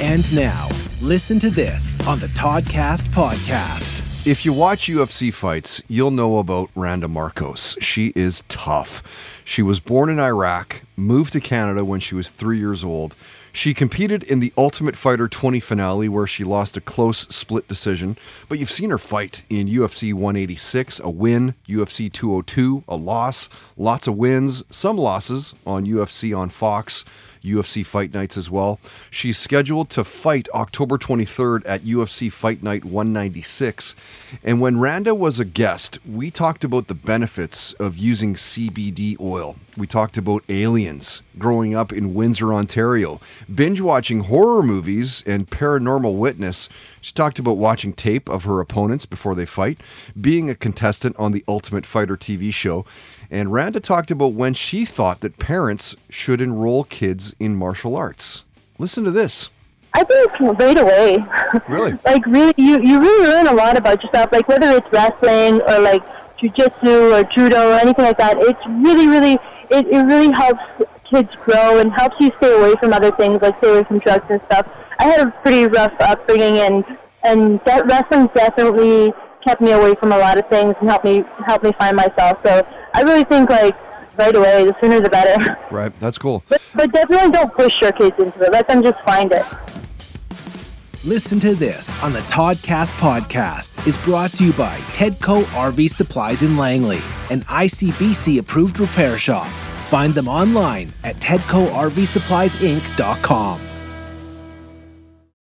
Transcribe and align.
And 0.00 0.32
now, 0.32 0.68
listen 1.02 1.40
to 1.40 1.50
this 1.50 1.96
on 2.06 2.20
the 2.20 2.28
Toddcast 2.28 3.06
podcast. 3.06 4.26
If 4.28 4.44
you 4.44 4.52
watch 4.52 4.86
UFC 4.86 5.34
fights, 5.34 5.82
you'll 5.88 6.12
know 6.12 6.38
about 6.38 6.70
Randa 6.76 7.08
Markos. 7.08 7.76
She 7.82 8.12
is 8.14 8.44
tough. 8.48 9.02
She 9.44 9.60
was 9.60 9.80
born 9.80 10.08
in 10.08 10.20
Iraq, 10.20 10.82
moved 10.96 11.32
to 11.32 11.40
Canada 11.40 11.84
when 11.84 11.98
she 11.98 12.14
was 12.14 12.30
three 12.30 12.60
years 12.60 12.84
old. 12.84 13.16
She 13.52 13.74
competed 13.74 14.22
in 14.22 14.38
the 14.38 14.52
Ultimate 14.56 14.94
Fighter 14.94 15.26
20 15.26 15.58
finale 15.58 16.08
where 16.08 16.28
she 16.28 16.44
lost 16.44 16.76
a 16.76 16.80
close 16.80 17.26
split 17.34 17.66
decision, 17.66 18.16
but 18.48 18.60
you've 18.60 18.70
seen 18.70 18.90
her 18.90 18.98
fight 18.98 19.42
in 19.50 19.66
UFC 19.66 20.14
186, 20.14 21.00
a 21.00 21.10
win, 21.10 21.54
UFC 21.66 22.12
202, 22.12 22.84
a 22.86 22.94
loss, 22.94 23.48
lots 23.76 24.06
of 24.06 24.16
wins, 24.16 24.62
some 24.70 24.96
losses 24.96 25.54
on 25.66 25.86
UFC 25.86 26.36
on 26.36 26.50
Fox. 26.50 27.04
UFC 27.42 27.84
Fight 27.84 28.12
Nights 28.12 28.36
as 28.36 28.50
well. 28.50 28.80
She's 29.10 29.38
scheduled 29.38 29.90
to 29.90 30.04
fight 30.04 30.48
October 30.54 30.98
23rd 30.98 31.62
at 31.66 31.82
UFC 31.82 32.30
Fight 32.32 32.62
Night 32.62 32.84
196. 32.84 33.94
And 34.42 34.60
when 34.60 34.78
Randa 34.78 35.14
was 35.14 35.38
a 35.38 35.44
guest, 35.44 35.98
we 36.06 36.30
talked 36.30 36.64
about 36.64 36.88
the 36.88 36.94
benefits 36.94 37.72
of 37.74 37.96
using 37.96 38.34
CBD 38.34 39.18
oil. 39.20 39.56
We 39.76 39.86
talked 39.86 40.16
about 40.16 40.42
aliens, 40.48 41.22
growing 41.38 41.74
up 41.76 41.92
in 41.92 42.14
Windsor, 42.14 42.52
Ontario, 42.52 43.20
binge 43.54 43.80
watching 43.80 44.20
horror 44.20 44.62
movies 44.62 45.22
and 45.24 45.48
paranormal 45.48 46.16
witness. 46.16 46.68
She 47.00 47.12
talked 47.12 47.38
about 47.38 47.58
watching 47.58 47.92
tape 47.92 48.28
of 48.28 48.44
her 48.44 48.60
opponents 48.60 49.06
before 49.06 49.34
they 49.34 49.46
fight, 49.46 49.80
being 50.20 50.50
a 50.50 50.54
contestant 50.54 51.16
on 51.16 51.32
the 51.32 51.44
Ultimate 51.46 51.86
Fighter 51.86 52.16
TV 52.16 52.52
show. 52.52 52.84
And 53.30 53.52
Randa 53.52 53.78
talked 53.78 54.10
about 54.10 54.32
when 54.32 54.54
she 54.54 54.84
thought 54.84 55.20
that 55.20 55.38
parents 55.38 55.94
should 56.08 56.40
enroll 56.40 56.84
kids 56.84 57.27
in 57.38 57.56
martial 57.56 57.96
arts. 57.96 58.44
Listen 58.78 59.04
to 59.04 59.10
this. 59.10 59.50
I 59.94 60.04
think 60.04 60.58
right 60.60 60.78
away. 60.78 61.18
Really? 61.68 61.92
like 62.04 62.24
really, 62.26 62.54
you 62.56 62.80
you 62.82 63.00
really 63.00 63.26
learn 63.26 63.46
a 63.46 63.54
lot 63.54 63.76
about 63.76 64.02
yourself. 64.02 64.30
Like 64.32 64.46
whether 64.48 64.70
it's 64.76 64.86
wrestling 64.92 65.60
or 65.62 65.80
like 65.80 66.02
jujitsu 66.40 67.12
or 67.12 67.24
judo 67.24 67.70
or 67.70 67.74
anything 67.74 68.04
like 68.04 68.18
that. 68.18 68.36
It's 68.38 68.60
really, 68.66 69.08
really, 69.08 69.34
it, 69.70 69.86
it 69.86 70.02
really 70.02 70.32
helps 70.32 70.62
kids 71.10 71.28
grow 71.44 71.78
and 71.78 71.92
helps 71.92 72.16
you 72.20 72.30
stay 72.38 72.54
away 72.54 72.74
from 72.80 72.92
other 72.92 73.10
things, 73.12 73.40
like 73.42 73.56
stay 73.58 73.70
away 73.70 73.84
from 73.84 73.98
drugs 73.98 74.24
and 74.28 74.40
stuff. 74.46 74.66
I 74.98 75.04
had 75.04 75.26
a 75.26 75.30
pretty 75.42 75.66
rough 75.66 75.94
upbringing, 76.00 76.58
and 76.58 76.84
and 77.24 77.60
that 77.66 77.86
wrestling 77.86 78.28
definitely 78.34 79.12
kept 79.44 79.60
me 79.60 79.72
away 79.72 79.94
from 79.94 80.12
a 80.12 80.18
lot 80.18 80.38
of 80.38 80.48
things 80.48 80.74
and 80.80 80.88
helped 80.88 81.04
me 81.04 81.24
help 81.46 81.62
me 81.62 81.72
find 81.78 81.96
myself. 81.96 82.38
So 82.44 82.66
I 82.94 83.02
really 83.02 83.24
think 83.24 83.50
like 83.50 83.76
right 84.18 84.34
away, 84.34 84.64
the 84.64 84.74
sooner 84.80 85.00
the 85.00 85.08
better. 85.08 85.56
Right, 85.70 85.92
that's 86.00 86.18
cool. 86.18 86.42
But, 86.48 86.60
but 86.74 86.90
definitely 86.92 87.30
don't 87.30 87.54
push 87.54 87.80
your 87.80 87.92
kids 87.92 88.16
into 88.18 88.40
it. 88.42 88.50
Let 88.52 88.66
them 88.68 88.82
just 88.82 88.98
find 89.04 89.30
it. 89.32 89.44
Listen 91.04 91.38
to 91.40 91.54
this 91.54 92.02
on 92.02 92.12
the 92.12 92.18
Toddcast 92.20 92.98
podcast 92.98 93.86
is 93.86 93.96
brought 93.98 94.30
to 94.32 94.44
you 94.44 94.52
by 94.54 94.76
Tedco 94.92 95.42
RV 95.44 95.88
Supplies 95.90 96.42
in 96.42 96.56
Langley, 96.56 96.98
an 97.30 97.40
ICBC 97.42 98.38
approved 98.40 98.80
repair 98.80 99.16
shop. 99.18 99.46
Find 99.46 100.12
them 100.12 100.26
online 100.28 100.88
at 101.04 101.14
TedcoRVSuppliesInc.com. 101.16 103.60